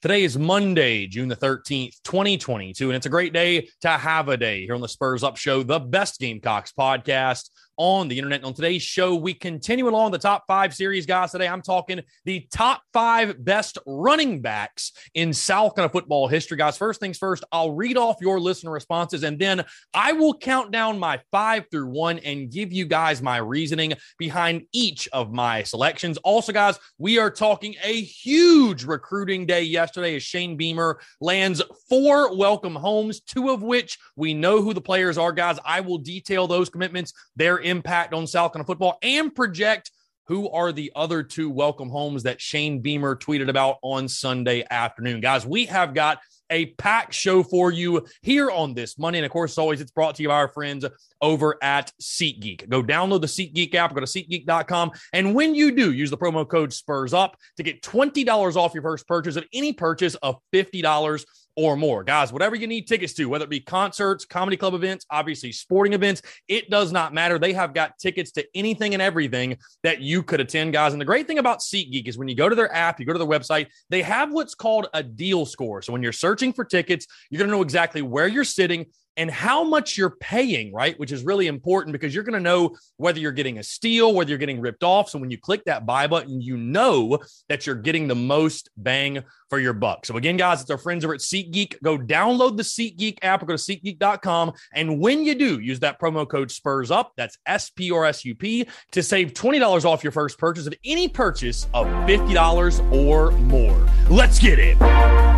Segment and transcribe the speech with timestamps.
[0.00, 4.36] Today is Monday, June the 13th, 2022, and it's a great day to have a
[4.36, 8.40] day here on the Spurs Up Show, the best Gamecocks podcast on the internet.
[8.40, 11.30] And on today's show, we continue along the top five series, guys.
[11.30, 16.76] Today, I'm talking the top five best running backs in South Carolina football history, guys.
[16.76, 19.64] First things first, I'll read off your listener responses, and then
[19.94, 24.66] I will count down my five through one and give you guys my reasoning behind
[24.72, 26.18] each of my selections.
[26.18, 32.36] Also, guys, we are talking a huge recruiting day yesterday as Shane Beamer lands four
[32.36, 35.58] welcome homes, two of which we know who the players are, guys.
[35.64, 37.12] I will detail those commitments.
[37.36, 39.90] Their impact on South Carolina football and project
[40.26, 45.20] who are the other two welcome homes that Shane Beamer tweeted about on Sunday afternoon.
[45.20, 46.18] Guys, we have got
[46.50, 49.18] a packed show for you here on this Monday.
[49.18, 50.84] And of course, as always, it's brought to you by our friends
[51.20, 52.68] over at SeatGeek.
[52.68, 54.92] Go download the SeatGeek app, go to SeatGeek.com.
[55.12, 58.82] And when you do, use the promo code SPURS UP to get $20 off your
[58.82, 61.24] first purchase of any purchase of $50
[61.58, 62.04] or more.
[62.04, 65.92] Guys, whatever you need tickets to, whether it be concerts, comedy club events, obviously sporting
[65.92, 67.36] events, it does not matter.
[67.36, 70.92] They have got tickets to anything and everything that you could attend, guys.
[70.92, 73.12] And the great thing about SeatGeek is when you go to their app, you go
[73.12, 75.82] to their website, they have what's called a deal score.
[75.82, 78.86] So when you're searching for tickets, you're going to know exactly where you're sitting
[79.18, 80.98] and how much you're paying, right?
[80.98, 84.30] Which is really important because you're going to know whether you're getting a steal, whether
[84.30, 85.10] you're getting ripped off.
[85.10, 89.24] So when you click that buy button, you know that you're getting the most bang
[89.50, 90.06] for your buck.
[90.06, 91.82] So again, guys, it's our friends over at SeatGeek.
[91.82, 94.52] Go download the SeatGeek app or go to SeatGeek.com.
[94.72, 98.24] And when you do, use that promo code SPURS UP, that's S P R S
[98.24, 103.32] U P, to save $20 off your first purchase of any purchase of $50 or
[103.32, 103.86] more.
[104.08, 105.37] Let's get it.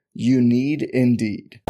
[0.13, 1.61] You need Indeed.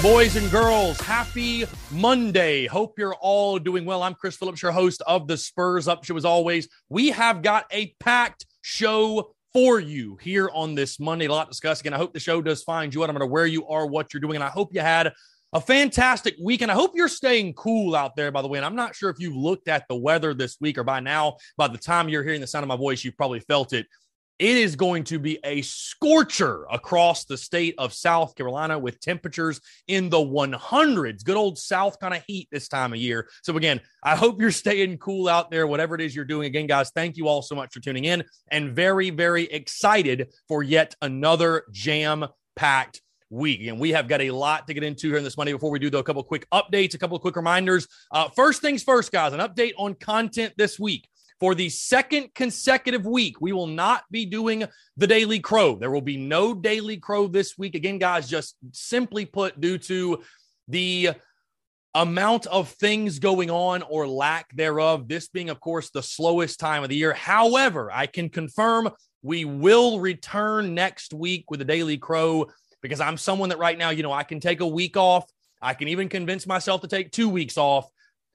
[0.00, 2.66] Boys and girls, happy Monday.
[2.66, 4.02] Hope you're all doing well.
[4.02, 6.16] I'm Chris Phillips, your host of the Spurs Up Show.
[6.16, 11.26] As always, we have got a packed show for you here on this Monday.
[11.26, 11.80] A lot to discuss.
[11.80, 13.10] Again, I hope the show does find you out.
[13.10, 15.12] I'm going to where you are, what you're doing, and I hope you had
[15.52, 16.62] a fantastic week.
[16.62, 18.58] And I hope you're staying cool out there, by the way.
[18.58, 21.36] And I'm not sure if you've looked at the weather this week or by now,
[21.56, 23.86] by the time you're hearing the sound of my voice, you've probably felt it.
[24.38, 29.60] It is going to be a scorcher across the state of South Carolina with temperatures
[29.86, 31.24] in the 100s.
[31.24, 33.28] Good old South Carolina heat this time of year.
[33.42, 36.46] So, again, I hope you're staying cool out there, whatever it is you're doing.
[36.46, 40.62] Again, guys, thank you all so much for tuning in and very, very excited for
[40.62, 42.26] yet another jam
[42.56, 43.00] packed
[43.32, 43.66] week.
[43.66, 45.52] And we have got a lot to get into here in this Monday.
[45.52, 47.88] Before we do, though, a couple of quick updates, a couple of quick reminders.
[48.10, 51.08] Uh, first things first, guys, an update on content this week
[51.42, 54.64] for the second consecutive week, we will not be doing
[54.96, 55.74] the Daily Crow.
[55.74, 57.74] There will be no Daily Crow this week.
[57.74, 60.22] Again, guys, just simply put, due to
[60.68, 61.10] the
[61.96, 66.84] amount of things going on or lack thereof, this being, of course, the slowest time
[66.84, 67.12] of the year.
[67.12, 68.90] However, I can confirm
[69.22, 72.46] we will return next week with the Daily Crow
[72.82, 75.24] because I'm someone that right now, you know, I can take a week off.
[75.60, 77.88] I can even convince myself to take two weeks off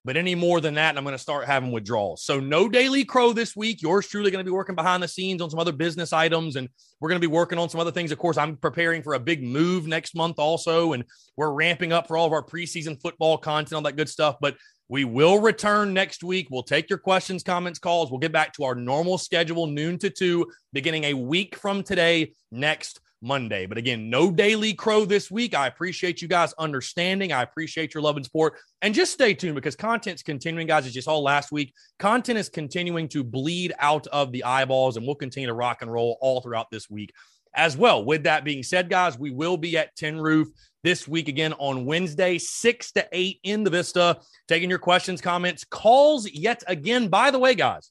[0.08, 2.24] But any more than that, I'm going to start having withdrawals.
[2.24, 3.82] So no daily crow this week.
[3.82, 6.70] Yours truly going to be working behind the scenes on some other business items, and
[7.02, 8.14] we're going to be working on some other things.
[8.14, 11.04] Of course, I'm preparing for a big move next month also, and
[11.36, 14.38] we're ramping up for all of our preseason football content, all that good stuff.
[14.40, 14.56] But
[14.88, 16.48] we will return next week.
[16.50, 18.10] We'll take your questions, comments, calls.
[18.10, 22.32] We'll get back to our normal schedule, noon to two, beginning a week from today,
[22.50, 23.66] next Monday.
[23.66, 25.56] But again, no daily crow this week.
[25.56, 27.32] I appreciate you guys understanding.
[27.32, 28.60] I appreciate your love and support.
[28.82, 30.86] And just stay tuned because content's continuing, guys.
[30.86, 35.06] As you saw last week, content is continuing to bleed out of the eyeballs, and
[35.06, 37.12] we'll continue to rock and roll all throughout this week
[37.56, 38.06] as well.
[38.06, 40.50] With that being said, guys, we will be at Tin Roof
[40.84, 45.66] this week again on Wednesday, 6 to 8 in the Vista, taking your questions, comments,
[45.66, 47.08] calls yet again.
[47.08, 47.90] By the way, guys,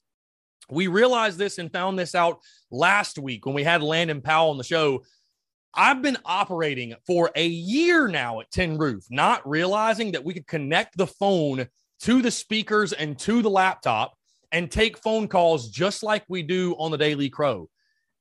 [0.69, 2.39] we realized this and found this out
[2.71, 5.03] last week when we had Landon Powell on the show
[5.79, 10.47] I've been operating for a year now at Tin Roof, not realizing that we could
[10.47, 11.67] connect the phone
[12.01, 14.15] to the speakers and to the laptop
[14.51, 17.69] and take phone calls just like we do on the Daily Crow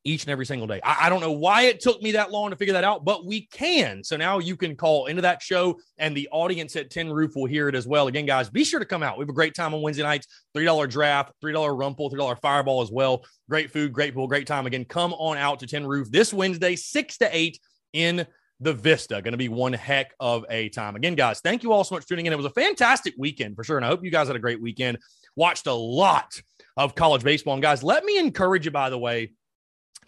[0.07, 0.81] each and every single day.
[0.83, 3.27] I, I, don't know why it took me that long to figure that out, but
[3.27, 4.05] we can.
[4.05, 7.47] So now you can call into that show, and the audience at Tin Roof will
[7.47, 8.07] hear it as well.
[8.07, 9.19] Again, guys, be sure to come out.
[9.19, 10.27] We have a great time on Wednesday nights.
[10.57, 13.25] $3 draft, $3 rumple, $3 fireball as well.
[13.51, 14.67] Great food, great pool, great time.
[14.67, 17.59] Again, come on out to Tin Roof this Wednesday, 6 to 8
[17.93, 18.27] in
[18.61, 19.21] the Vista.
[19.21, 20.97] Going to be one heck of a time.
[20.97, 22.33] Again, guys, thank you all so much for tuning in.
[22.33, 23.77] It was a fantastic weekend for sure.
[23.77, 24.99] And I hope you guys had a great weekend.
[25.35, 26.41] Watched a lot
[26.77, 27.55] of college baseball.
[27.55, 29.33] And guys, let me encourage you, by the way,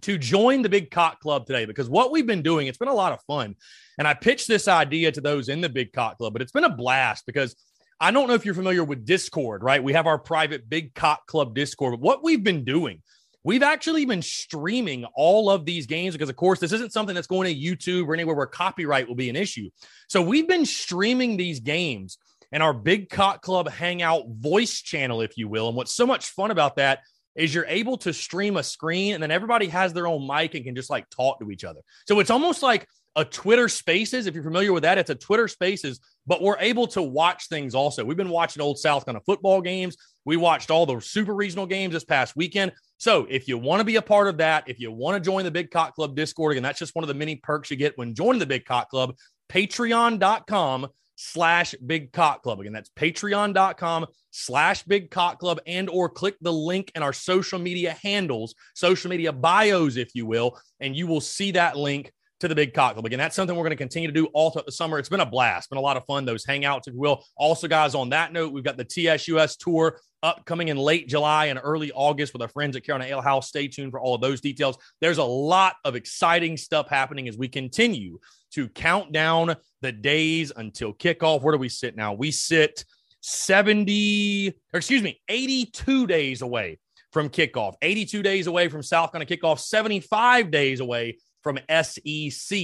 [0.03, 2.95] to join the Big Cock Club today because what we've been doing, it's been a
[2.95, 3.57] lot of fun.
[3.99, 6.65] And I pitched this idea to those in the Big Cock Club, but it's been
[6.65, 7.57] a blast because
[8.01, 9.83] I don't know if you're familiar with Discord, right?
[9.83, 11.95] We have our private Big Cock Club Discord.
[11.95, 13.03] But what we've been doing,
[13.43, 17.27] we've actually been streaming all of these games because, of course, this isn't something that's
[17.27, 19.69] going to YouTube or anywhere where copyright will be an issue.
[20.09, 22.19] So we've been streaming these games
[22.53, 25.67] and our Big Cock Club Hangout voice channel, if you will.
[25.67, 27.01] And what's so much fun about that
[27.39, 30.65] is you're able to stream a screen and then everybody has their own mic and
[30.65, 31.81] can just like talk to each other.
[32.07, 34.27] So it's almost like a Twitter Spaces.
[34.27, 37.75] If you're familiar with that, it's a Twitter Spaces, but we're able to watch things
[37.75, 38.05] also.
[38.05, 39.97] We've been watching Old South Carolina football games.
[40.25, 42.73] We watched all the super regional games this past weekend.
[42.99, 45.45] So if you want to be a part of that, if you want to join
[45.45, 47.97] the Big Cock Club Discord, again, that's just one of the many perks you get
[47.97, 49.15] when joining the Big Cock Club,
[49.49, 50.89] patreon.com
[51.21, 52.61] slash big cock club.
[52.61, 57.59] Again that's patreon.com slash big cock club and or click the link in our social
[57.59, 62.49] media handles social media bios if you will and you will see that link to
[62.49, 64.67] the big cock club again that's something we're going to continue to do all throughout
[64.67, 67.01] the summer it's been a blast been a lot of fun those hangouts if you
[67.01, 71.47] will also guys on that note we've got the TSUS tour upcoming in late July
[71.47, 73.49] and early August with our friends at Carolina Ale House.
[73.49, 74.77] Stay tuned for all of those details.
[75.01, 78.19] There's a lot of exciting stuff happening as we continue
[78.53, 81.43] to count down the days until kickoff.
[81.43, 82.15] Where do we sit now?
[82.15, 82.85] We sit
[83.21, 86.79] 70, or excuse me, 82 days away
[87.13, 92.59] from kickoff, 82 days away from South to kickoff, 75 days away from SEC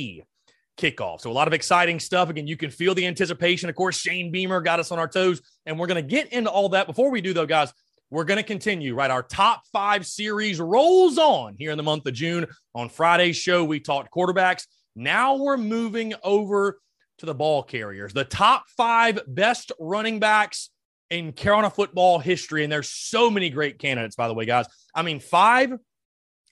[0.76, 1.20] kickoff.
[1.20, 2.30] So a lot of exciting stuff.
[2.30, 3.68] Again, you can feel the anticipation.
[3.68, 6.50] Of course, Shane Beamer got us on our toes, and we're going to get into
[6.50, 6.86] all that.
[6.86, 7.72] Before we do, though, guys,
[8.10, 9.10] we're going to continue, right?
[9.10, 12.46] Our top five series rolls on here in the month of June.
[12.74, 14.66] On Friday's show, we talked quarterbacks.
[14.94, 16.78] Now we're moving over
[17.18, 20.70] to the ball carriers, the top five best running backs
[21.10, 22.64] in Carolina football history.
[22.64, 24.66] And there's so many great candidates, by the way, guys.
[24.94, 25.72] I mean, five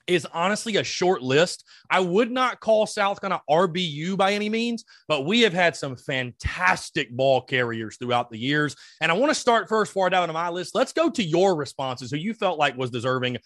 [0.07, 1.63] is honestly a short list.
[1.89, 5.95] I would not call South Carolina RBU by any means, but we have had some
[5.95, 8.75] fantastic ball carriers throughout the years.
[9.01, 10.75] And I want to start first I dive into my list.
[10.75, 13.37] Let's go to your responses, who you felt like was deserving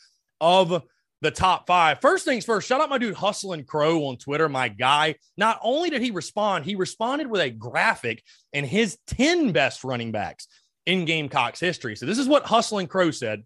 [0.42, 0.84] of
[1.22, 2.00] the top five.
[2.00, 5.16] First things first, shout out my dude Hustling Crow on Twitter, my guy.
[5.36, 8.24] Not only did he respond, he responded with a graphic
[8.54, 10.48] and his 10 best running backs
[10.86, 11.96] in Gamecocks history.
[11.96, 13.44] So this is what Hustling Crow said.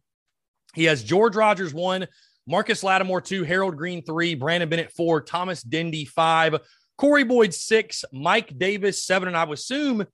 [0.74, 2.08] He has George Rogers one,
[2.52, 6.58] Marcus Lattimore two, Harold Green three, Brandon Bennett four, Thomas Dendy five,
[6.98, 10.06] Corey Boyd six, Mike Davis seven, and I would assume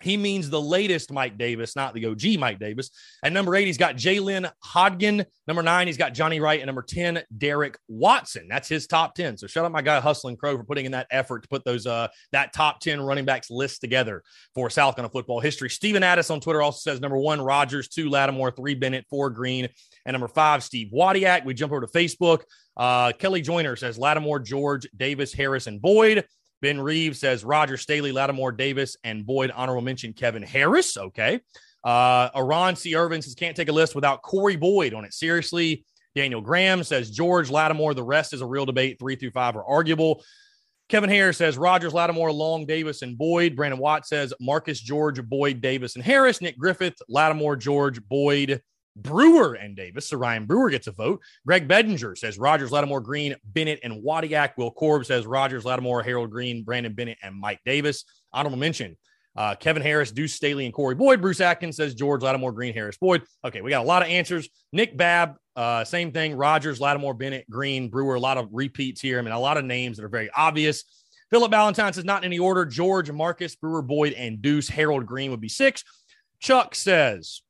[0.00, 2.90] he means the latest Mike Davis, not the OG Mike Davis.
[3.22, 5.24] At number eight, he's got Jalen Hodgin.
[5.46, 6.58] Number nine, he's got Johnny Wright.
[6.58, 8.48] And number 10, Derek Watson.
[8.48, 9.38] That's his top 10.
[9.38, 11.86] So shout out my guy Hustling Crow for putting in that effort to put those
[11.86, 14.22] uh that top 10 running backs list together
[14.54, 15.70] for South Carolina football history.
[15.70, 19.68] Stephen Addis on Twitter also says number one, Rogers, two, Lattimore, three, Bennett, four, Green,
[20.04, 21.44] and number five, Steve Wadiak.
[21.44, 22.42] We jump over to Facebook.
[22.76, 26.24] Uh, Kelly Joyner says Lattimore, George, Davis, Harris, and Boyd.
[26.60, 29.50] Ben Reeves says Roger Staley, Lattimore Davis, and Boyd.
[29.50, 30.96] Honorable mention Kevin Harris.
[30.96, 31.40] Okay.
[31.84, 32.94] Uh, Aron C.
[32.94, 35.12] Irvin says can't take a list without Corey Boyd on it.
[35.12, 35.84] Seriously.
[36.14, 37.94] Daniel Graham says George Lattimore.
[37.94, 38.98] The rest is a real debate.
[38.98, 40.22] Three through five are arguable.
[40.88, 43.56] Kevin Harris says Rogers, Lattimore, Long, Davis, and Boyd.
[43.56, 46.42] Brandon Watt says Marcus, George, Boyd, Davis, and Harris.
[46.42, 48.60] Nick Griffith, Lattimore, George, Boyd,
[48.96, 50.08] Brewer, and Davis.
[50.08, 51.20] So Ryan Brewer gets a vote.
[51.46, 54.52] Greg Bedinger says Rogers, Lattimore, Green, Bennett, and Wadiak.
[54.56, 58.04] Will Korb says Rogers, Lattimore, Harold Green, Brandon Bennett, and Mike Davis.
[58.32, 58.96] Honorable mention.
[59.34, 61.22] Uh, Kevin Harris, Deuce Staley, and Corey Boyd.
[61.22, 63.22] Bruce Atkins says George Lattimore, Green, Harris, Boyd.
[63.44, 64.48] Okay, we got a lot of answers.
[64.72, 66.34] Nick Babb, uh, same thing.
[66.34, 68.16] Rogers, Lattimore, Bennett, Green, Brewer.
[68.16, 69.18] A lot of repeats here.
[69.18, 70.84] I mean, a lot of names that are very obvious.
[71.30, 72.66] Philip Valentine says not in any order.
[72.66, 74.68] George, Marcus, Brewer, Boyd, and Deuce.
[74.68, 75.82] Harold Green would be six.
[76.40, 77.40] Chuck says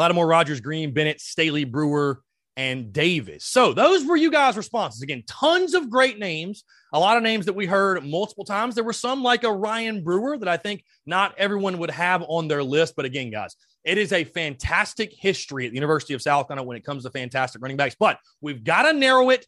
[0.00, 2.22] Lattimore, Rogers, Green, Bennett, Staley, Brewer,
[2.56, 3.44] and Davis.
[3.44, 5.02] So those were you guys' responses.
[5.02, 8.74] Again, tons of great names, a lot of names that we heard multiple times.
[8.74, 12.48] There were some like a Ryan Brewer that I think not everyone would have on
[12.48, 12.94] their list.
[12.96, 13.54] But again, guys,
[13.84, 17.10] it is a fantastic history at the University of South Carolina when it comes to
[17.10, 17.96] fantastic running backs.
[17.98, 19.46] But we've got to narrow it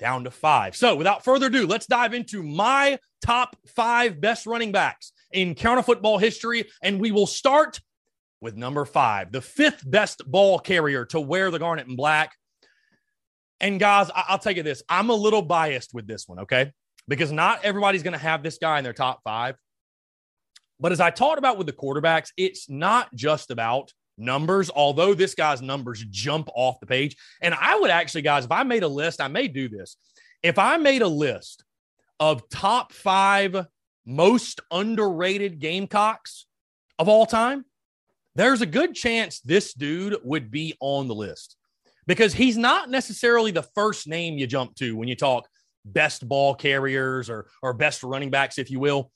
[0.00, 0.74] down to five.
[0.74, 5.84] So without further ado, let's dive into my top five best running backs in Carolina
[5.84, 6.68] football history.
[6.82, 7.80] And we will start
[8.42, 12.34] with number five, the fifth best ball carrier to wear the garnet and black.
[13.60, 16.72] And guys, I- will tell you this I'm a little biased with this one, okay?
[17.08, 19.56] Because not everybody's going to have this guy in their top five.
[20.80, 25.34] But as I talked about with the quarterbacks, it's not just about numbers, although this
[25.34, 27.16] guy's numbers jump off the page.
[27.40, 29.96] And I would actually, guys, if I made a list, I may do this.
[30.42, 31.62] If I made a list
[32.18, 33.66] of top five
[34.04, 36.46] most underrated Gamecocks
[36.98, 37.64] of all time,
[38.34, 41.56] there's a good chance this dude would be on the list
[42.06, 45.46] because he's not necessarily the first name you jump to when you talk
[45.84, 49.10] best ball carriers or, or best running backs, if you will.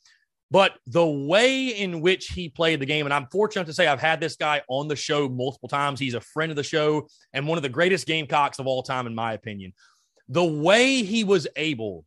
[0.51, 4.01] But the way in which he played the game, and I'm fortunate to say I've
[4.01, 5.99] had this guy on the show multiple times.
[5.99, 9.09] He's a friend of the show and one of the greatest Gamecocks of all time,
[9.09, 9.73] in my opinion.
[10.29, 12.05] The way he was able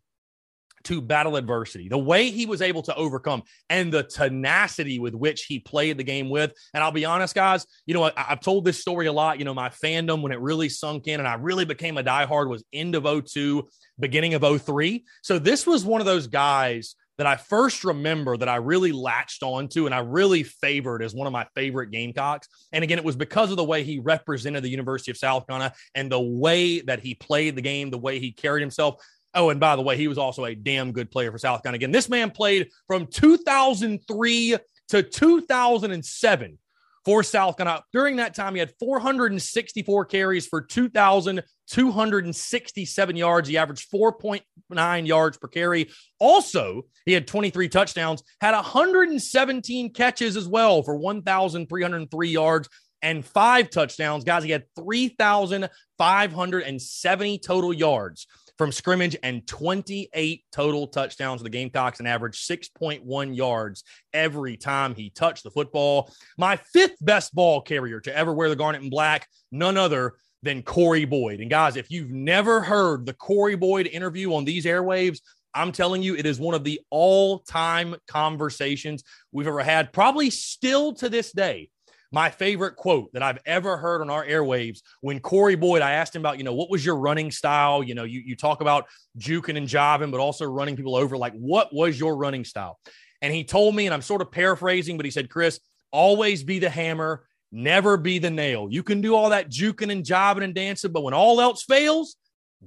[0.86, 5.46] to battle adversity, the way he was able to overcome, and the tenacity with which
[5.46, 6.54] he played the game with.
[6.74, 9.40] And I'll be honest, guys, you know, I, have told this story a lot.
[9.40, 12.50] You know, my fandom, when it really sunk in and I really became a diehard,
[12.50, 13.68] was end of 02,
[14.00, 15.06] beginning of 03.
[15.22, 19.44] So this was one of those guys that I first remember that I really latched
[19.44, 22.48] onto and I really favored as one of my favorite Gamecocks.
[22.72, 25.74] And again, it was because of the way he represented the University of South Carolina
[25.94, 29.04] and the way that he played the game, the way he carried himself.
[29.34, 31.76] Oh, and by the way, he was also a damn good player for South Carolina.
[31.76, 34.58] Again, this man played from 2003
[34.90, 36.58] to 2007
[37.06, 37.84] for South Carolina.
[37.94, 43.48] During that time, he had 464 carries for 2,267 yards.
[43.48, 45.92] He averaged 4.9 yards per carry.
[46.20, 52.68] Also, he had 23 touchdowns, had 117 catches as well for 1,303 yards
[53.02, 54.24] and five touchdowns.
[54.24, 58.28] Guys, he had 3,570 total yards
[58.60, 61.42] from scrimmage and 28 total touchdowns.
[61.42, 66.12] The Gamecocks and average 6.1 yards every time he touched the football.
[66.38, 70.62] My fifth best ball carrier to ever wear the garnet and black, none other than
[70.62, 71.40] Corey Boyd.
[71.40, 75.20] And guys, if you've never heard the Corey Boyd interview on these airwaves,
[75.54, 80.30] I'm telling you, it is one of the all time conversations we've ever had, probably
[80.30, 81.70] still to this day
[82.12, 86.16] my favorite quote that I've ever heard on our airwaves when Corey Boyd, I asked
[86.16, 87.84] him about, you know, what was your running style?
[87.84, 88.86] You know, you, you talk about
[89.18, 91.18] juking and jiving, but also running people over.
[91.18, 92.80] Like, what was your running style?
[93.22, 95.60] And he told me, and I'm sort of paraphrasing, but he said, Chris,
[95.92, 98.68] always be the hammer, never be the nail.
[98.72, 102.16] You can do all that juking and jiving and dancing, but when all else fails,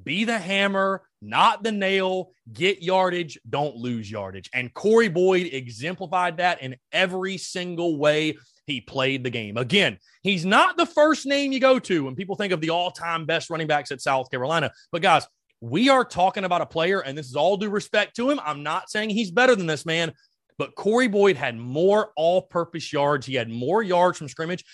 [0.05, 2.33] be the hammer, not the nail.
[2.53, 4.51] Get yardage, don't lose yardage.
[4.55, 9.57] And Corey Boyd exemplified that in every single way he played the game.
[9.57, 12.91] Again, he's not the first name you go to when people think of the all
[12.91, 14.71] time best running backs at South Carolina.
[14.91, 15.27] But guys,
[15.61, 18.41] we are talking about a player, and this is all due respect to him.
[18.45, 20.13] I'm not saying he's better than this man,
[20.59, 23.27] but Corey Boyd had more all purpose yards.
[23.27, 24.65] He had more yards from scrimmage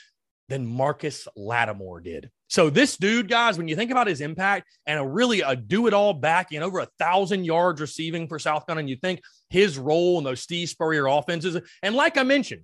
[0.49, 2.31] than Marcus Lattimore did.
[2.49, 5.87] So this dude, guys, when you think about his impact and a really a do
[5.87, 9.21] it all back in over a thousand yards receiving for South Carolina, and you think
[9.51, 12.63] his role in those Steve Spurrier offenses, and like I mentioned,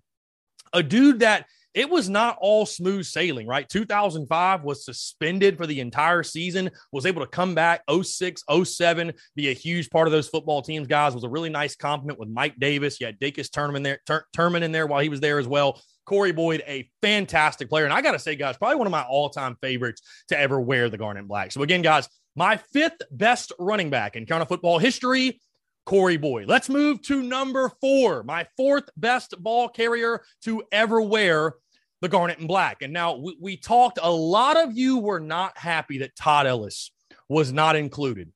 [0.75, 3.69] a dude that it was not all smooth sailing, right?
[3.69, 9.49] 2005 was suspended for the entire season, was able to come back 06, 07, be
[9.51, 11.15] a huge part of those football teams, guys.
[11.15, 13.01] Was a really nice complement with Mike Davis.
[13.01, 15.81] You had Dacus Turman there, Tur- Turman in there while he was there as well.
[16.07, 17.85] Corey Boyd, a fantastic player.
[17.85, 20.61] And I got to say, guys, probably one of my all time favorites to ever
[20.61, 21.51] wear the garnet black.
[21.51, 25.41] So, again, guys, my fifth best running back in Carolina football history
[25.87, 26.49] Corey Boyd.
[26.49, 31.55] Let's move to number four, my fourth best ball carrier to ever wear
[32.01, 32.83] the garnet and black.
[32.83, 36.91] And now we, we, talked, a lot of you were not happy that Todd Ellis
[37.29, 38.33] was not included.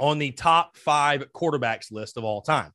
[0.00, 2.72] on the top five quarterbacks list of all time.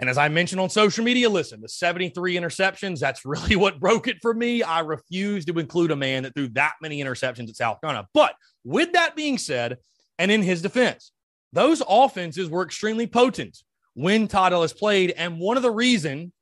[0.00, 4.08] And as I mentioned on social media, listen, the 73 interceptions, that's really what broke
[4.08, 4.62] it for me.
[4.62, 8.08] I refuse to include a man that threw that many interceptions at South Carolina.
[8.12, 9.78] But with that being said,
[10.18, 11.11] and in his defense,
[11.52, 13.58] those offenses were extremely potent
[13.94, 15.12] when Todd Ellis played.
[15.16, 16.32] And one of the reason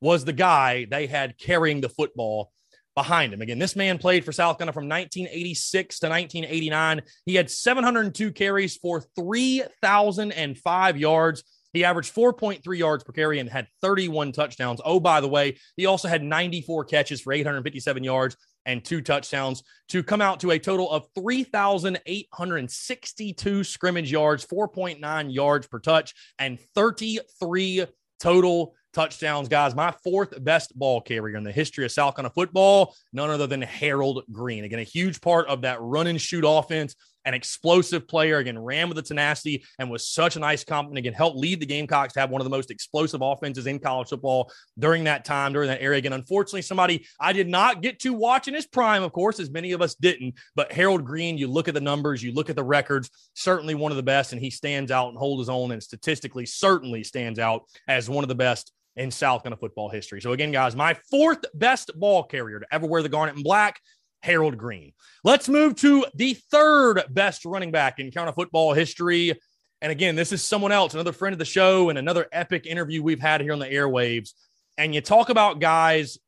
[0.00, 2.52] was the guy they had carrying the football
[2.94, 3.40] behind him.
[3.40, 7.02] Again, this man played for South Carolina from 1986 to 1989.
[7.26, 11.44] He had 702 carries for 3,005 yards.
[11.72, 14.80] He averaged 4.3 yards per carry and had 31 touchdowns.
[14.84, 18.36] Oh, by the way, he also had 94 catches for 857 yards
[18.66, 25.66] and two touchdowns to come out to a total of 3,862 scrimmage yards, 4.9 yards
[25.66, 27.86] per touch, and 33
[28.20, 29.74] total touchdowns, guys.
[29.74, 33.62] My fourth best ball carrier in the history of South Carolina football, none other than
[33.62, 34.64] Harold Green.
[34.64, 38.88] Again, a huge part of that run and shoot offense an explosive player, again, ran
[38.88, 40.98] with the tenacity and was such a nice complement.
[40.98, 44.08] Again, helped lead the Gamecocks to have one of the most explosive offenses in college
[44.08, 45.98] football during that time, during that area.
[45.98, 49.50] Again, unfortunately, somebody I did not get to watch in his prime, of course, as
[49.50, 50.34] many of us didn't.
[50.54, 53.92] But Harold Green, you look at the numbers, you look at the records, certainly one
[53.92, 57.38] of the best, and he stands out and holds his own, and statistically, certainly stands
[57.38, 60.20] out as one of the best in South Carolina football history.
[60.20, 63.80] So, again, guys, my fourth best ball carrier to ever wear the garnet and black
[64.22, 64.92] Harold Green.
[65.24, 69.38] Let's move to the third best running back in Carolina football history.
[69.82, 73.02] And again, this is someone else, another friend of the show, and another epic interview
[73.02, 74.32] we've had here on the airwaves.
[74.76, 76.18] And you talk about guys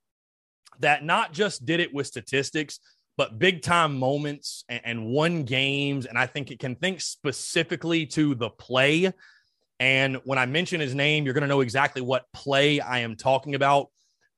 [0.81, 2.81] that not just did it with statistics,
[3.17, 6.07] but big time moments and, and won games.
[6.07, 9.13] And I think it can think specifically to the play.
[9.79, 13.17] And when I mention his name, you're going to know exactly what play I am
[13.17, 13.89] talking about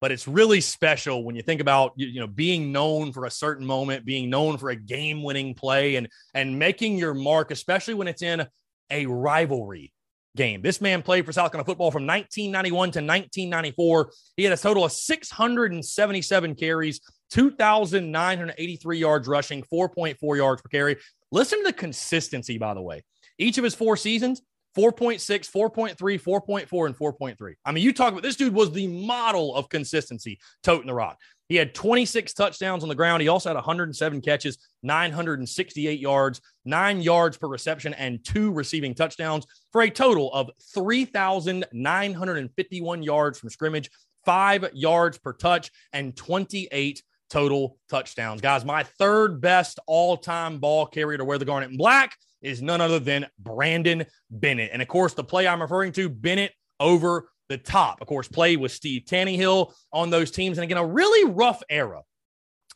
[0.05, 3.65] but it's really special when you think about you know being known for a certain
[3.65, 8.21] moment being known for a game-winning play and and making your mark especially when it's
[8.21, 8.47] in
[8.91, 9.95] a rivalry
[10.37, 10.61] game.
[10.61, 14.85] This man played for south carolina football from 1991 to 1994 he had a total
[14.85, 20.97] of 677 carries 2983 yards rushing 4.4 yards per carry.
[21.33, 23.03] Listen to the consistency by the way.
[23.39, 24.43] Each of his four seasons
[24.77, 27.55] 4.6, 4.3, 4.4, and 4.3.
[27.65, 31.19] I mean, you talk about this dude was the model of consistency toting the rock.
[31.49, 33.21] He had 26 touchdowns on the ground.
[33.21, 39.47] He also had 107 catches, 968 yards, nine yards per reception, and two receiving touchdowns
[39.71, 43.91] for a total of 3,951 yards from scrimmage,
[44.25, 48.41] five yards per touch, and 28 total touchdowns.
[48.41, 52.63] Guys, my third best all time ball carrier to wear the garnet in black is
[52.63, 54.71] none other than Brandon Bennett.
[54.73, 58.01] And of course, the play I'm referring to, Bennett over the top.
[58.01, 60.59] Of course, play with Steve Taneyhill on those teams.
[60.59, 62.03] And again, a really rough era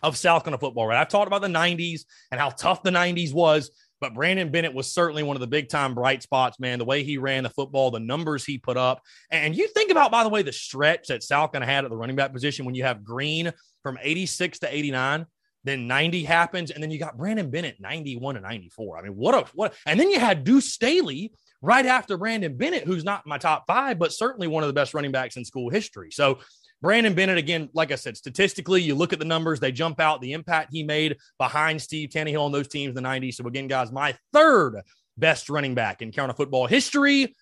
[0.02, 1.00] of South Carolina football, right?
[1.00, 4.92] I've talked about the 90s and how tough the 90s was, but Brandon Bennett was
[4.92, 6.78] certainly one of the big time bright spots, man.
[6.78, 9.02] The way he ran the football, the numbers he put up.
[9.30, 11.96] And you think about, by the way, the stretch that South Carolina had at the
[11.96, 13.52] running back position when you have Green
[13.82, 15.26] from 86 to 89.
[15.64, 18.98] Then 90 happens, and then you got Brandon Bennett 91 and 94.
[18.98, 22.84] I mean, what a what and then you had Deuce Staley right after Brandon Bennett,
[22.84, 25.70] who's not my top five, but certainly one of the best running backs in school
[25.70, 26.10] history.
[26.10, 26.38] So
[26.80, 30.20] Brandon Bennett, again, like I said, statistically, you look at the numbers, they jump out,
[30.20, 33.34] the impact he made behind Steve Taneyhill on those teams in the 90s.
[33.34, 34.82] So, again, guys, my third
[35.16, 37.34] best running back in Carolina football history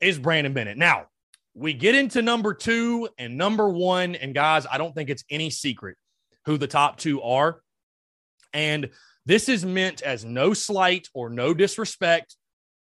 [0.00, 0.76] is Brandon Bennett.
[0.76, 1.06] Now,
[1.54, 4.16] we get into number two and number one.
[4.16, 5.96] And, guys, I don't think it's any secret
[6.46, 7.60] who the top two are.
[8.52, 8.90] And
[9.26, 12.36] this is meant as no slight or no disrespect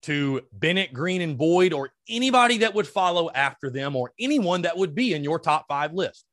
[0.03, 4.77] to Bennett, Green, and Boyd, or anybody that would follow after them, or anyone that
[4.77, 6.25] would be in your top five list.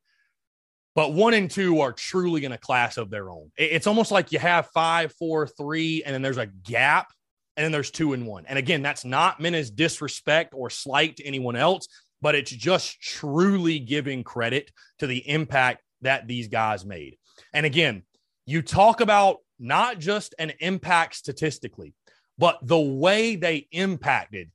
[0.95, 3.51] But one and two are truly in a class of their own.
[3.57, 7.09] It's almost like you have five, four, three, and then there's a gap,
[7.57, 8.45] and then there's two and one.
[8.47, 11.89] And again, that's not meant as disrespect or slight to anyone else,
[12.21, 17.17] but it's just truly giving credit to the impact that these guys made.
[17.53, 18.05] And again,
[18.47, 21.95] you talk about not just an impact statistically,
[22.39, 24.51] but the way they impacted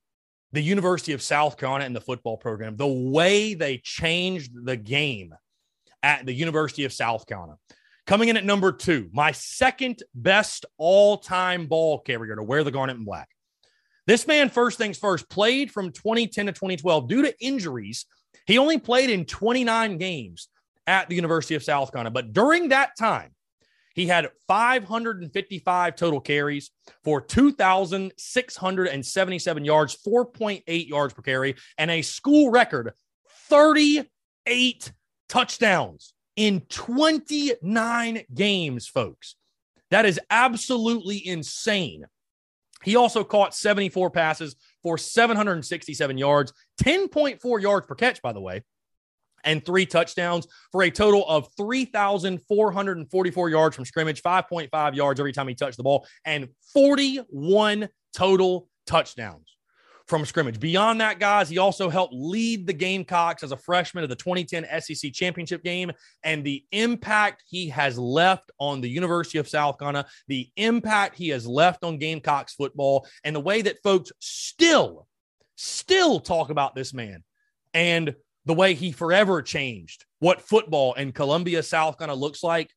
[0.52, 5.34] the University of South Carolina and the football program, the way they changed the game
[6.02, 7.58] at the University of South Carolina.
[8.08, 12.72] Coming in at number two, my second best all time ball carrier to wear the
[12.72, 13.30] garnet and black.
[14.08, 18.08] This man, first things first, played from 2010 to 2012 due to injuries.
[18.48, 20.48] He only played in 29 games
[20.90, 22.10] at the University of South Carolina.
[22.10, 23.36] But during that time,
[23.94, 26.72] he had 555 total carries
[27.04, 32.94] for 2,677 yards, 4.8 yards per carry, and a school record
[33.50, 34.92] 38
[35.28, 39.36] touchdowns in 29 games, folks.
[39.92, 42.06] That is absolutely insane.
[42.84, 48.64] He also caught 74 passes for 767 yards, 10.4 yards per catch, by the way,
[49.44, 55.48] and three touchdowns for a total of 3,444 yards from scrimmage, 5.5 yards every time
[55.48, 59.50] he touched the ball, and 41 total touchdowns
[60.10, 60.60] from scrimmage.
[60.60, 64.66] Beyond that, guys, he also helped lead the Gamecocks as a freshman of the 2010
[64.82, 65.92] SEC championship game.
[66.24, 71.30] And the impact he has left on the University of South Carolina, the impact he
[71.30, 75.08] has left on Gamecocks football, and the way that folks still,
[75.56, 77.24] still talk about this man
[77.74, 82.72] and the way he forever changed what football in Columbia, South Carolina looks like.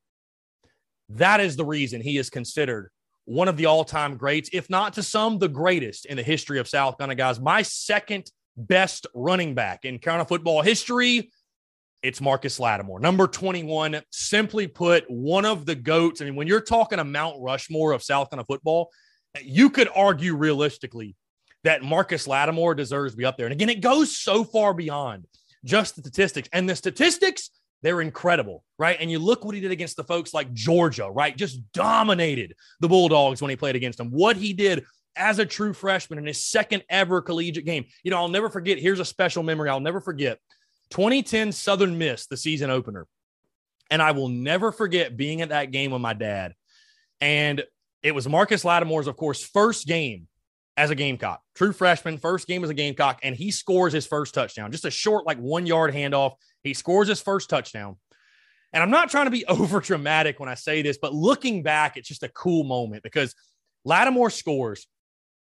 [1.08, 2.90] That is the reason he is considered
[3.24, 6.58] one of the all time greats, if not to some, the greatest in the history
[6.58, 7.40] of South Carolina, guys.
[7.40, 11.30] My second best running back in Carolina football history.
[12.02, 14.00] It's Marcus Lattimore, number 21.
[14.10, 16.20] Simply put, one of the GOATs.
[16.20, 18.90] I mean, when you're talking a Mount Rushmore of South Carolina football,
[19.40, 21.14] you could argue realistically
[21.62, 23.46] that Marcus Lattimore deserves to be up there.
[23.46, 25.26] And again, it goes so far beyond
[25.64, 26.48] just the statistics.
[26.52, 27.50] And the statistics
[27.82, 28.96] they're incredible, right?
[29.00, 31.36] And you look what he did against the folks like Georgia, right?
[31.36, 34.10] Just dominated the Bulldogs when he played against them.
[34.10, 34.84] What he did
[35.16, 37.84] as a true freshman in his second ever collegiate game.
[38.02, 38.78] You know, I'll never forget.
[38.78, 40.38] Here's a special memory I'll never forget
[40.90, 43.06] 2010 Southern Miss, the season opener.
[43.90, 46.54] And I will never forget being at that game with my dad.
[47.20, 47.62] And
[48.02, 50.28] it was Marcus Lattimore's, of course, first game
[50.76, 54.34] as a Gamecock, true freshman, first game as a Gamecock, and he scores his first
[54.34, 54.72] touchdown.
[54.72, 56.34] Just a short, like one yard handoff.
[56.62, 57.96] He scores his first touchdown.
[58.72, 61.96] And I'm not trying to be over dramatic when I say this, but looking back,
[61.96, 63.34] it's just a cool moment because
[63.84, 64.86] Lattimore scores.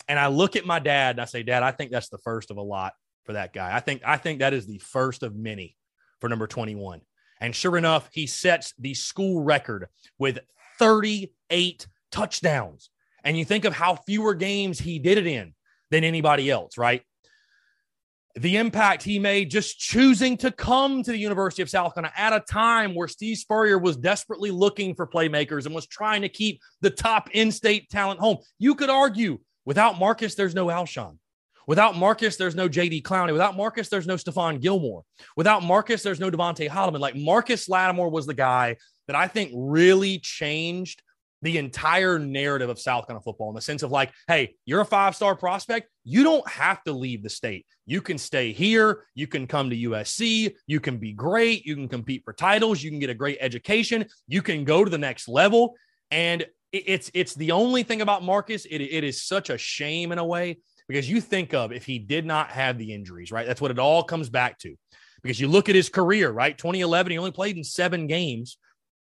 [0.07, 2.51] And I look at my dad and I say, Dad, I think that's the first
[2.51, 2.93] of a lot
[3.25, 3.75] for that guy.
[3.75, 5.77] I think I think that is the first of many
[6.21, 7.01] for number 21.
[7.41, 10.41] And sure enough, he sets the school record with
[10.79, 12.91] 38 touchdowns.
[13.25, 15.55] And you think of how fewer games he did it in
[15.91, 17.03] than anybody else, right?
[18.37, 22.33] the impact he made just choosing to come to the University of South Carolina at
[22.33, 26.61] a time where Steve Spurrier was desperately looking for playmakers and was trying to keep
[26.81, 28.39] the top in state talent home.
[28.59, 31.19] You could argue without Marcus, there's no Alshon.
[31.67, 33.33] Without Marcus, there's no JD Clowney.
[33.33, 35.05] Without Marcus, there's no Stephon Gilmore.
[35.37, 37.01] Without Marcus, there's no DeVonte Holloman.
[37.01, 41.03] Like Marcus Lattimore was the guy that I think really changed
[41.43, 44.87] the entire narrative of South Carolina football in the sense of like, hey, you're a
[44.87, 45.89] five star prospect.
[46.05, 47.67] You don't have to leave the state.
[47.87, 49.05] You can stay here.
[49.15, 50.55] You can come to USC.
[50.67, 51.67] You can be great.
[51.67, 52.83] You can compete for titles.
[52.83, 54.07] You can get a great education.
[54.27, 55.75] You can go to the next level.
[56.11, 58.65] And it's it's the only thing about Marcus.
[58.65, 61.99] It, it is such a shame in a way because you think of if he
[61.99, 63.47] did not have the injuries, right?
[63.47, 64.75] That's what it all comes back to.
[65.23, 66.57] Because you look at his career, right?
[66.57, 68.59] 2011, he only played in seven games.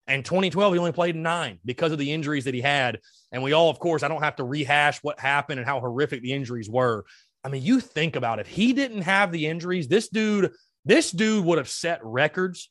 [0.07, 2.99] And 2012, he only played nine because of the injuries that he had.
[3.31, 6.23] And we all, of course, I don't have to rehash what happened and how horrific
[6.23, 7.05] the injuries were.
[7.45, 8.47] I mean, you think about it.
[8.47, 9.89] He didn't have the injuries.
[9.89, 10.53] This dude,
[10.85, 12.71] this dude would have set records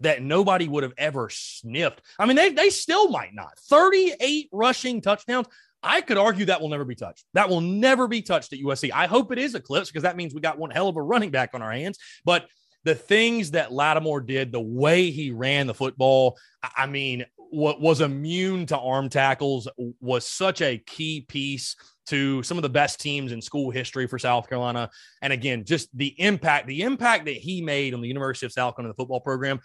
[0.00, 2.02] that nobody would have ever sniffed.
[2.18, 3.58] I mean, they, they still might not.
[3.58, 5.46] 38 rushing touchdowns.
[5.82, 7.24] I could argue that will never be touched.
[7.34, 8.90] That will never be touched at USC.
[8.92, 11.30] I hope it is eclipsed because that means we got one hell of a running
[11.30, 11.98] back on our hands.
[12.24, 12.46] But
[12.84, 16.36] the things that Lattimore did, the way he ran the football,
[16.76, 19.68] I mean, what was immune to arm tackles
[20.00, 24.18] was such a key piece to some of the best teams in school history for
[24.18, 24.90] South Carolina.
[25.22, 28.76] And again, just the impact, the impact that he made on the University of South
[28.76, 29.60] Carolina football program,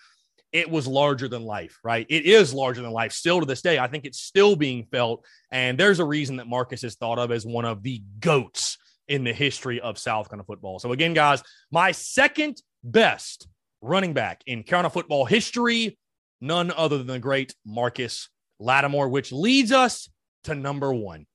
[0.52, 2.06] it was larger than life, right?
[2.10, 3.78] It is larger than life still to this day.
[3.78, 5.26] I think it's still being felt.
[5.52, 8.78] And there's a reason that Marcus is thought of as one of the GOATs
[9.08, 10.80] in the history of South Carolina football.
[10.80, 13.48] So again, guys, my second best
[13.82, 15.98] running back in Carolina football history,
[16.42, 20.10] none other than the great Marcus Lattimore, which leads us
[20.44, 21.26] to number one.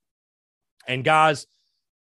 [0.87, 1.47] And guys,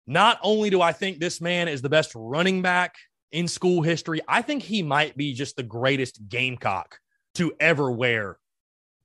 [0.07, 2.95] not only do I think this man is the best running back
[3.31, 6.97] in school history, I think he might be just the greatest Gamecock
[7.35, 8.37] to ever wear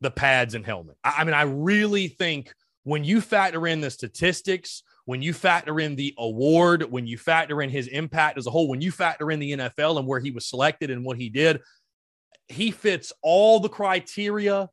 [0.00, 0.96] the pads and helmet.
[1.04, 2.52] I, mean, I really think
[2.84, 7.62] when you factor in the statistics, when you factor in the award, when you factor
[7.62, 10.32] in his impact as a whole, when you factor in the NFL and where he
[10.32, 11.62] was selected and what he did,
[12.48, 14.68] he fits all the criteria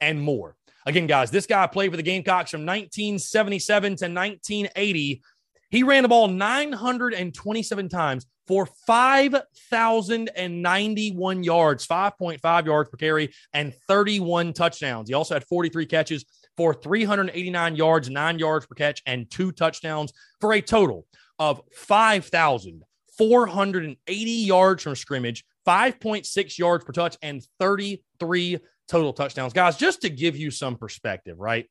[0.00, 0.56] and more.
[0.84, 5.22] Again, guys, this guy played for the Gamecocks from 1977 to 1980.
[5.70, 14.52] He ran the ball 927 times for 5,091 yards, 5.5 yards per carry, and 31
[14.52, 15.08] touchdowns.
[15.08, 20.12] He also had 43 catches for 389 yards, nine yards per catch, and two touchdowns
[20.40, 21.06] for a total
[21.38, 29.52] of 5,480 yards from scrimmage, 5.6 yards per touch, and 33 total touchdowns.
[29.52, 31.68] Guys, just to give you some perspective, right?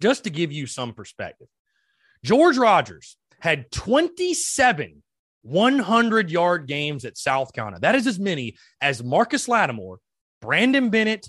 [0.00, 1.48] Just to give you some perspective.
[2.24, 5.02] George Rogers had 27
[5.42, 7.80] 100 yard games at South Carolina.
[7.80, 9.98] That is as many as Marcus Lattimore,
[10.40, 11.28] Brandon Bennett,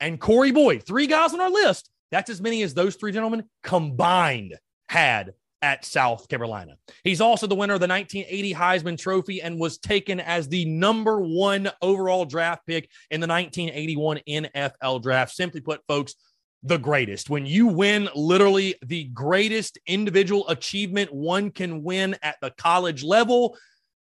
[0.00, 0.84] and Corey Boyd.
[0.86, 1.90] Three guys on our list.
[2.14, 4.56] That's as many as those three gentlemen combined
[4.88, 6.76] had at South Carolina.
[7.02, 11.20] He's also the winner of the 1980 Heisman Trophy and was taken as the number
[11.20, 15.34] one overall draft pick in the 1981 NFL draft.
[15.34, 16.14] Simply put, folks,
[16.62, 17.30] the greatest.
[17.30, 23.56] When you win literally the greatest individual achievement one can win at the college level,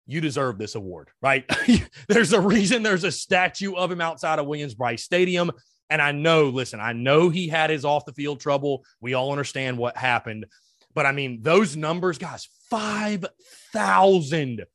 [0.07, 1.45] you deserve this award, right?
[2.07, 5.51] there's a reason there's a statue of him outside of Williams-Brice Stadium.
[5.91, 8.85] And I know, listen, I know he had his off the field trouble.
[9.01, 10.45] We all understand what happened.
[10.93, 14.65] But I mean, those numbers, guys, 5,000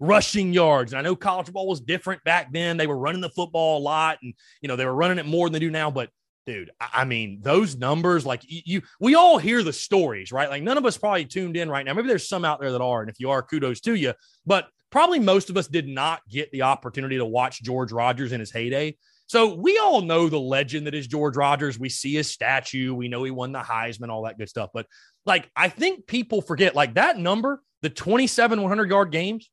[0.00, 0.92] rushing yards.
[0.92, 2.76] And I know college football was different back then.
[2.76, 5.46] They were running the football a lot and, you know, they were running it more
[5.46, 5.92] than they do now.
[5.92, 6.10] But
[6.44, 10.50] dude, I mean, those numbers, like you, we all hear the stories, right?
[10.50, 11.94] Like none of us probably tuned in right now.
[11.94, 14.12] Maybe there's some out there that are, and if you are, kudos to you.
[14.44, 18.40] But probably most of us did not get the opportunity to watch George Rogers in
[18.40, 18.96] his heyday.
[19.26, 21.78] So we all know the legend that is George Rogers.
[21.78, 22.94] We see his statue.
[22.94, 24.70] We know he won the Heisman, all that good stuff.
[24.74, 24.86] But
[25.24, 29.50] like, I think people forget like that number, the 27 100 yard games.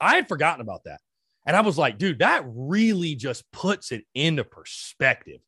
[0.00, 1.00] I had forgotten about that.
[1.46, 5.40] And I was like, dude, that really just puts it into perspective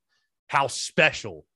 [0.46, 1.46] how special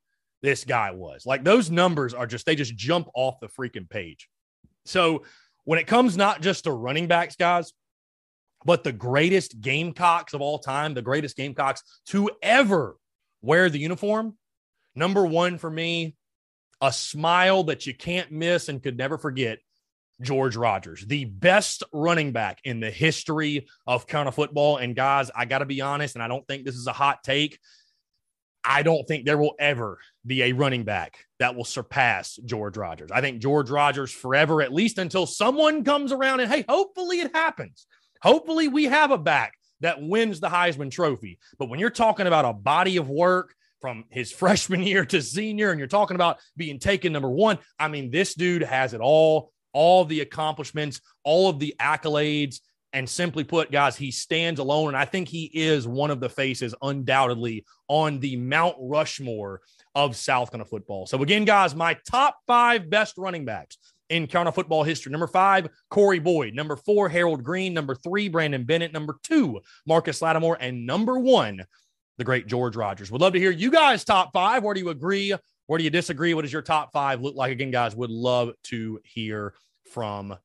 [0.43, 1.27] this guy was.
[1.27, 4.29] Like those numbers are just, they just jump off the freaking page.
[4.85, 5.25] So
[5.65, 7.73] when it comes not just to running backs, guys,
[8.67, 12.97] but the greatest Gamecocks of all time, the greatest Gamecocks to ever
[13.41, 14.37] wear the uniform,
[14.95, 16.17] number one for me,
[16.81, 19.61] a smile that you can't miss and could never forget.
[20.23, 24.79] George Rogers, the best running back in the history of Carolina football.
[24.79, 27.23] And guys, I got to be honest, and I don't think this is a hot
[27.23, 27.59] take.
[28.65, 33.11] I don't think there will ever be a running back that will surpass George Rogers.
[33.13, 37.35] I think George Rogers forever, at least until someone comes around and hey, hopefully it
[37.35, 37.87] happens.
[38.23, 41.39] Hopefully we have a back that wins the Heisman Trophy.
[41.59, 45.71] But when you're talking about a body of work from his freshman year to senior,
[45.71, 49.53] and you're talking about being taken number one, I mean, this dude has it all,
[49.73, 52.61] all the accomplishments, all of the accolades.
[52.93, 54.89] And simply put, guys, he stands alone.
[54.89, 59.61] And I think he is one of the faces, undoubtedly, on the Mount Rushmore
[59.95, 61.07] of South Carolina football.
[61.07, 63.77] So, again, guys, my top five best running backs
[64.09, 65.11] in Carolina football history.
[65.11, 66.55] Number five, Corey Boyd.
[66.55, 67.75] Number four, Harold Green.
[67.75, 68.93] Number three, Brandon Bennett.
[68.93, 70.59] Number two, Marcus Lattimore.
[70.61, 71.65] And number one,
[72.19, 73.11] the great George Rogers.
[73.11, 74.63] Would love to hear you guys' top five.
[74.63, 75.35] Where do you agree?
[75.67, 76.35] Where do you disagree?
[76.35, 77.53] What does your top five look like?
[77.53, 79.55] Again, guys, would love to hear
[79.93, 80.37] from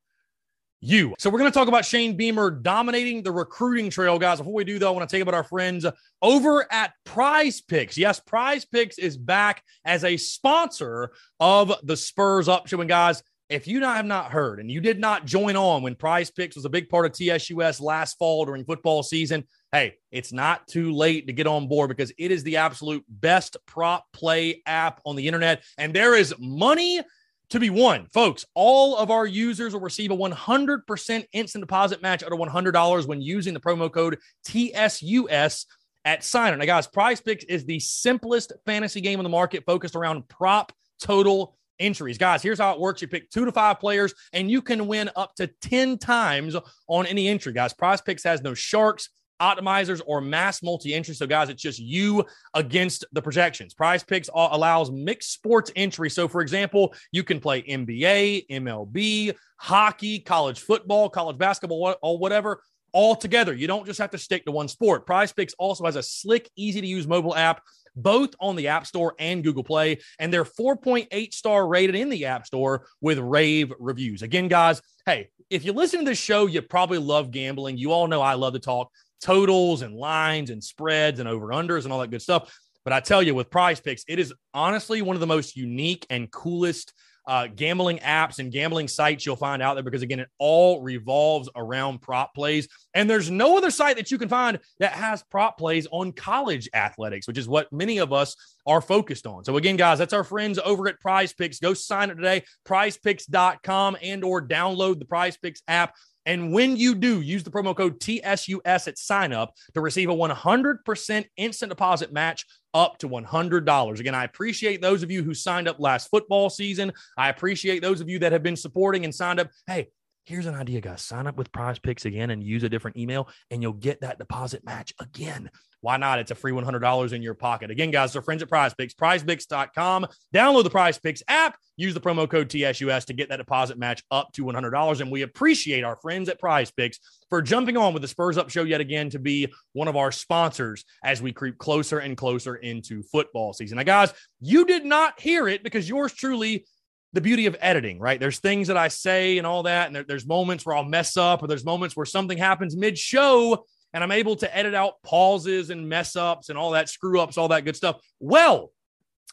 [0.81, 1.13] you.
[1.19, 4.39] So we're going to talk about Shane Beamer dominating the recruiting trail, guys.
[4.39, 5.85] Before we do, though, I want to tell you about our friends
[6.21, 7.97] over at Prize Picks.
[7.97, 12.81] Yes, Prize Picks is back as a sponsor of the Spurs Up Show.
[12.81, 13.21] And guys,
[13.51, 16.55] if you not, have not heard and you did not join on when Prize Picks
[16.55, 20.93] was a big part of TSUS last fall during football season, hey, it's not too
[20.93, 25.17] late to get on board because it is the absolute best prop play app on
[25.17, 25.63] the internet.
[25.77, 27.01] And there is money
[27.49, 28.07] to be won.
[28.13, 33.07] Folks, all of our users will receive a 100% instant deposit match out of $100
[33.07, 35.65] when using the promo code TSUS
[36.05, 36.59] at sign on.
[36.59, 40.71] Now, guys, Prize Picks is the simplest fantasy game in the market focused around prop
[41.01, 42.17] total entries.
[42.17, 43.01] Guys, here's how it works.
[43.01, 46.55] You pick two to five players and you can win up to 10 times
[46.87, 47.53] on any entry.
[47.53, 49.09] Guys, Prize Picks has no sharks
[49.41, 51.15] optimizers, or mass multi entry.
[51.15, 53.73] So, guys, it's just you against the projections.
[53.73, 56.09] Prize Picks allows mixed sports entry.
[56.09, 62.61] So, for example, you can play NBA, MLB, hockey, college football, college basketball, or whatever
[62.93, 63.53] all together.
[63.53, 65.05] You don't just have to stick to one sport.
[65.05, 67.61] Prize Picks also has a slick, easy to use mobile app
[67.95, 72.25] both on the App Store and Google Play, and they're 4.8 star rated in the
[72.25, 74.21] App Store with rave reviews.
[74.21, 77.77] Again, guys, hey, if you listen to this show, you probably love gambling.
[77.77, 81.83] You all know I love to talk totals and lines and spreads and over unders
[81.83, 82.57] and all that good stuff.
[82.83, 86.05] But I tell you, with prize picks, it is honestly one of the most unique
[86.09, 86.93] and coolest
[87.27, 91.49] uh, gambling apps and gambling sites you'll find out there because, again, it all revolves
[91.55, 92.67] around prop plays.
[92.93, 96.69] And there's no other site that you can find that has prop plays on college
[96.73, 99.43] athletics, which is what many of us are focused on.
[99.43, 101.59] So, again, guys, that's our friends over at Prize Picks.
[101.59, 105.95] Go sign up today, prizepicks.com and or download the Prize Picks app.
[106.25, 110.15] And when you do, use the promo code TSUS at sign up to receive a
[110.15, 113.99] 100% instant deposit match up to $100.
[113.99, 116.91] Again, I appreciate those of you who signed up last football season.
[117.17, 119.49] I appreciate those of you that have been supporting and signed up.
[119.67, 119.89] Hey,
[120.25, 121.01] Here's an idea, guys.
[121.01, 124.19] Sign up with Prize Picks again and use a different email, and you'll get that
[124.19, 125.49] deposit match again.
[125.81, 126.19] Why not?
[126.19, 127.71] It's a free $100 in your pocket.
[127.71, 130.05] Again, guys, they're friends at Prize Picks, prizepicks.com.
[130.31, 131.57] Download the Prize Picks app.
[131.75, 135.01] Use the promo code TSUS to get that deposit match up to $100.
[135.01, 138.51] And we appreciate our friends at Prize Picks for jumping on with the Spurs Up
[138.51, 142.57] Show yet again to be one of our sponsors as we creep closer and closer
[142.57, 143.77] into football season.
[143.77, 146.65] Now, guys, you did not hear it because yours truly
[147.13, 148.19] the beauty of editing, right?
[148.19, 151.17] There's things that I say and all that, and there, there's moments where I'll mess
[151.17, 155.01] up, or there's moments where something happens mid show, and I'm able to edit out
[155.03, 158.01] pauses and mess ups and all that screw ups, all that good stuff.
[158.19, 158.71] Well,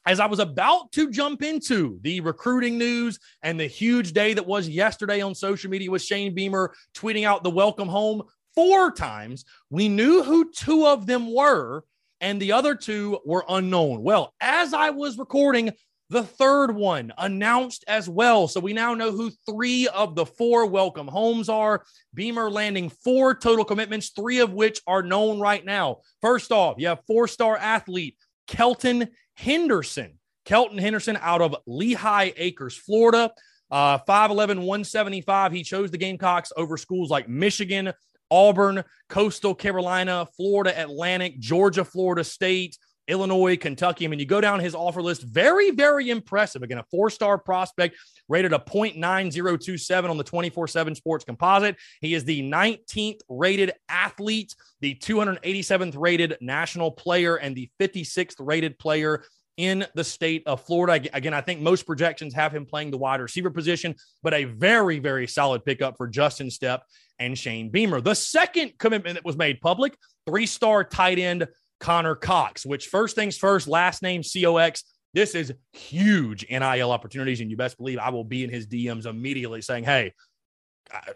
[0.06, 4.46] as I was about to jump into the recruiting news and the huge day that
[4.46, 8.22] was yesterday on social media with Shane Beamer tweeting out the welcome home
[8.54, 11.84] four times, we knew who two of them were,
[12.20, 14.02] and the other two were unknown.
[14.02, 15.72] Well, as I was recording,
[16.10, 18.48] the third one announced as well.
[18.48, 21.84] So we now know who three of the four welcome homes are.
[22.14, 25.98] Beamer landing four total commitments, three of which are known right now.
[26.22, 28.16] First off, you have four star athlete
[28.46, 30.18] Kelton Henderson.
[30.44, 33.32] Kelton Henderson out of Lehigh Acres, Florida.
[33.70, 35.52] Uh, 5'11, 175.
[35.52, 37.92] He chose the Gamecocks over schools like Michigan,
[38.30, 44.04] Auburn, Coastal Carolina, Florida Atlantic, Georgia, Florida State, Illinois, Kentucky.
[44.04, 46.62] I mean, you go down his offer list, very, very impressive.
[46.62, 47.96] Again, a four star prospect
[48.28, 51.76] rated a 0.9027 on the 24 7 sports composite.
[52.00, 58.78] He is the 19th rated athlete, the 287th rated national player, and the 56th rated
[58.78, 59.24] player
[59.56, 61.08] in the state of Florida.
[61.12, 65.00] Again, I think most projections have him playing the wide receiver position, but a very,
[65.00, 66.80] very solid pickup for Justin Stepp
[67.18, 68.00] and Shane Beamer.
[68.00, 71.48] The second commitment that was made public, three star tight end
[71.80, 74.84] Connor Cox, which first things first, last name COX.
[75.14, 77.40] This is huge NIL opportunities.
[77.40, 80.12] And you best believe I will be in his DMs immediately saying, Hey,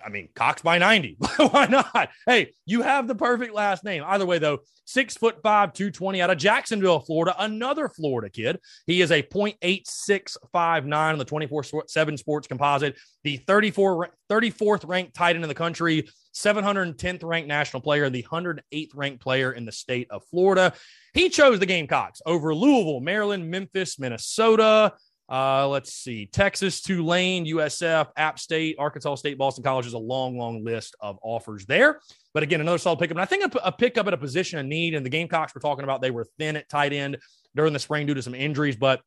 [0.04, 1.16] I, mean, Cox by 90.
[1.37, 2.11] Why not?
[2.26, 4.02] Hey, you have the perfect last name.
[4.06, 8.58] Either way, though, six foot five, 220 out of Jacksonville, Florida, another Florida kid.
[8.87, 15.37] He is a 0.8659 on the 24 7 sports composite, the 34, 34th ranked tight
[15.37, 20.08] end in the country, 710th ranked national player, the 108th ranked player in the state
[20.11, 20.72] of Florida.
[21.14, 24.94] He chose the Gamecocks over Louisville, Maryland, Memphis, Minnesota.
[25.33, 30.37] Uh, let's see, Texas, Tulane, USF, App State, Arkansas State, Boston College is a long,
[30.37, 32.01] long list of offers there.
[32.35, 33.16] But again, another solid pickup.
[33.16, 34.95] And I think a, a pickup at a position of need.
[34.95, 37.16] And the Gamecocks we're talking about, they were thin at tight end
[37.55, 39.01] during the spring due to some injuries, but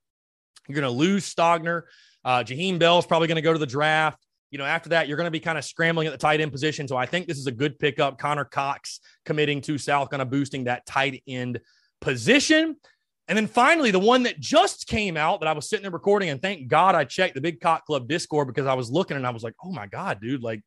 [0.68, 1.84] you're going to lose Stogner.
[2.24, 4.20] Uh, Jaheim is probably going to go to the draft
[4.52, 6.50] you know, after that, you're going to be kind of scrambling at the tight end
[6.50, 6.88] position.
[6.88, 8.18] So I think this is a good pickup.
[8.18, 11.60] Connor Cox committing to South, kind of boosting that tight end
[12.00, 12.78] position.
[13.28, 16.30] And then finally, the one that just came out that I was sitting there recording,
[16.30, 19.26] and thank God I checked the Big Cock Club Discord because I was looking and
[19.26, 20.62] I was like, oh my God, dude, like,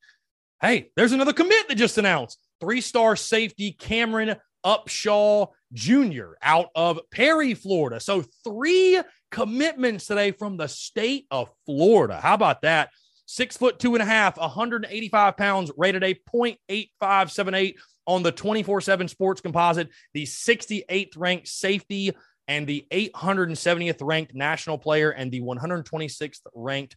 [0.60, 2.38] hey, there's another commit that just announced.
[2.60, 6.32] Three star safety Cameron Upshaw Jr.
[6.42, 8.00] out of Perry, Florida.
[8.00, 12.18] So three commitments today from the state of Florida.
[12.20, 12.90] How about that?
[13.28, 17.74] six foot two and a half, 185 pounds, rated a 0.8578
[18.06, 22.12] on the 24 7 sports composite, the 68th ranked safety
[22.48, 26.96] and the 870th ranked national player and the 126th ranked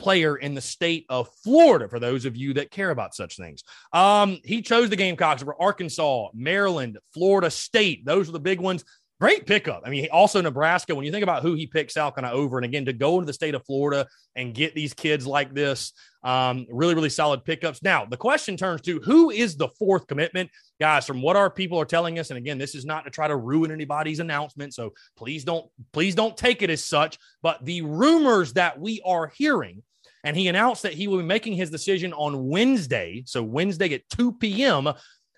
[0.00, 3.62] player in the state of Florida, for those of you that care about such things.
[3.92, 8.04] Um, he chose the Gamecocks over Arkansas, Maryland, Florida State.
[8.04, 8.84] Those are the big ones.
[9.20, 9.82] Great pickup.
[9.84, 12.56] I mean, also Nebraska, when you think about who he picks out kind of over,
[12.56, 15.92] and again, to go into the state of Florida and get these kids like this,
[16.24, 17.82] um, really, really solid pickups.
[17.82, 20.48] Now, the question turns to who is the fourth commitment?
[20.80, 23.28] Guys, from what our people are telling us, and again, this is not to try
[23.28, 24.72] to ruin anybody's announcement.
[24.72, 27.18] So please don't, please don't take it as such.
[27.42, 29.82] But the rumors that we are hearing,
[30.24, 33.24] and he announced that he will be making his decision on Wednesday.
[33.26, 34.88] So Wednesday at 2 p.m.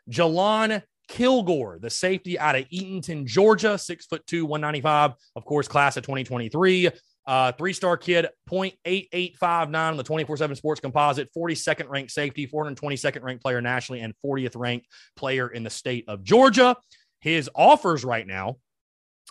[0.09, 5.99] Jalon Kilgore, the safety out of Eatonton, Georgia, six foot two, 195, of course, class
[5.99, 6.89] of 2023.
[7.27, 13.23] Uh, three star kid, 0.8859 on the 24 7 sports composite, 42nd ranked safety, 422nd
[13.23, 16.77] ranked player nationally, and 40th ranked player in the state of Georgia.
[17.21, 18.57] His offers right now,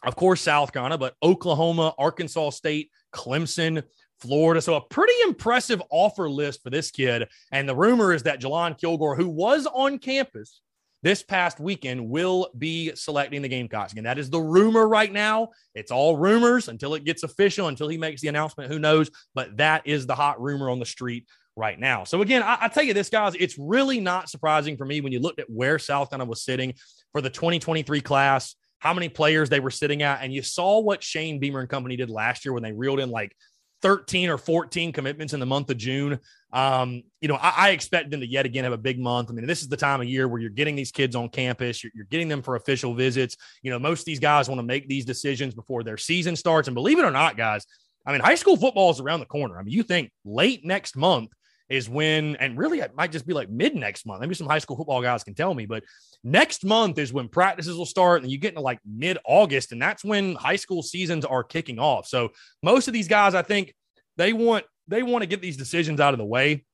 [0.03, 3.83] of course, South Carolina, but Oklahoma, Arkansas State, Clemson,
[4.19, 4.61] Florida.
[4.61, 7.27] So a pretty impressive offer list for this kid.
[7.51, 10.61] And the rumor is that Jalon Kilgore, who was on campus
[11.03, 13.91] this past weekend will be selecting the Gamecocks.
[13.91, 15.49] Again, that is the rumor right now.
[15.73, 18.71] It's all rumors until it gets official, until he makes the announcement.
[18.71, 19.09] Who knows?
[19.33, 21.25] But that is the hot rumor on the street
[21.55, 22.03] right now.
[22.03, 25.11] So again, I, I tell you this, guys, it's really not surprising for me when
[25.11, 26.73] you looked at where South Carolina was sitting
[27.11, 31.03] for the 2023 class, how many players they were sitting at, and you saw what
[31.03, 33.35] Shane Beamer and company did last year when they reeled in like
[33.81, 36.19] 13 or 14 commitments in the month of June.
[36.53, 39.29] Um, you know, I, I, expect them to yet again have a big month.
[39.29, 41.81] I mean, this is the time of year where you're getting these kids on campus,
[41.81, 43.37] you're, you're getting them for official visits.
[43.61, 46.67] You know, most of these guys want to make these decisions before their season starts.
[46.67, 47.65] And believe it or not, guys,
[48.05, 49.57] I mean, high school football is around the corner.
[49.57, 51.31] I mean, you think late next month
[51.69, 54.19] is when, and really it might just be like mid next month.
[54.19, 55.83] Maybe some high school football guys can tell me, but
[56.21, 59.81] next month is when practices will start and you get into like mid August, and
[59.81, 62.07] that's when high school seasons are kicking off.
[62.07, 62.31] So
[62.61, 63.73] most of these guys, I think
[64.17, 66.65] they want they want to get these decisions out of the way,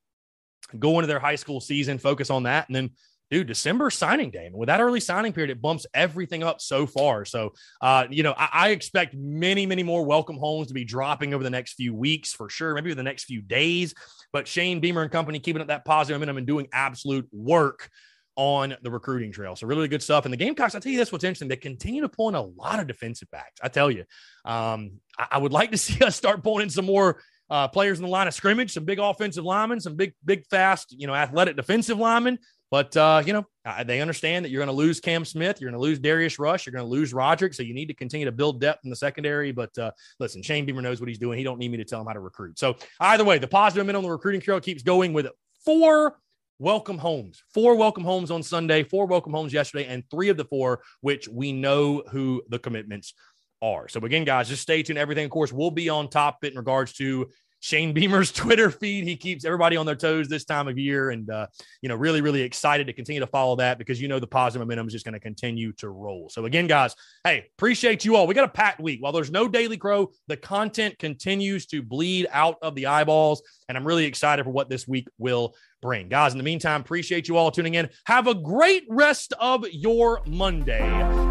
[0.78, 2.90] go into their high school season, focus on that, and then
[3.30, 4.46] dude, December signing day.
[4.46, 7.24] And with that early signing period, it bumps everything up so far.
[7.24, 11.34] So, uh, you know, I, I, expect many, many more welcome homes to be dropping
[11.34, 13.94] over the next few weeks for sure, maybe the next few days.
[14.32, 17.90] But Shane Beamer and company keeping up that positive momentum and doing absolute work
[18.36, 19.56] on the recruiting trail.
[19.56, 20.24] So really good stuff.
[20.24, 22.42] And the Gamecocks, I tell you this, what's interesting, they continue to pull in a
[22.42, 23.58] lot of defensive backs.
[23.62, 24.04] I tell you,
[24.44, 27.98] um, I, I would like to see us start pulling in some more uh, players
[27.98, 31.14] in the line of scrimmage, some big offensive linemen, some big, big, fast, you know,
[31.14, 32.38] athletic defensive linemen.
[32.70, 33.46] But uh, you know,
[33.86, 36.66] they understand that you're going to lose Cam Smith, you're going to lose Darius Rush,
[36.66, 38.96] you're going to lose Roderick, so you need to continue to build depth in the
[38.96, 39.52] secondary.
[39.52, 41.38] But uh, listen, Shane Beamer knows what he's doing.
[41.38, 42.58] He don't need me to tell him how to recruit.
[42.58, 45.28] So either way, the positive momentum on the recruiting trail keeps going with
[45.64, 46.18] four
[46.58, 50.44] welcome homes, four welcome homes on Sunday, four welcome homes yesterday, and three of the
[50.44, 53.14] four, which we know who the commitments
[53.62, 53.88] are.
[53.88, 54.98] So again, guys, just stay tuned.
[54.98, 57.28] Everything, of course, will be on top in regards to
[57.60, 59.04] Shane Beamer's Twitter feed.
[59.04, 61.10] He keeps everybody on their toes this time of year.
[61.10, 61.46] And, uh,
[61.82, 64.60] you know, really, really excited to continue to follow that because you know the positive
[64.60, 66.28] momentum is just going to continue to roll.
[66.30, 66.94] So, again, guys,
[67.24, 68.26] hey, appreciate you all.
[68.26, 69.02] We got a packed week.
[69.02, 73.42] While there's no Daily Crow, the content continues to bleed out of the eyeballs.
[73.68, 76.08] And I'm really excited for what this week will bring.
[76.08, 77.88] Guys, in the meantime, appreciate you all tuning in.
[78.06, 80.80] Have a great rest of your Monday,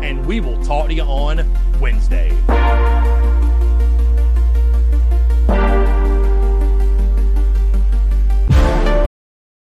[0.03, 2.29] and we will talk to you on Wednesday.